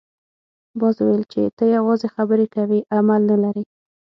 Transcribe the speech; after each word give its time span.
باز 0.79 0.95
وویل 0.99 1.23
چې 1.31 1.41
ته 1.57 1.63
یوازې 1.75 2.07
خبرې 2.15 2.45
کوې 2.55 2.79
عمل 2.97 3.21
نه 3.29 3.37
لرې. 3.43 3.63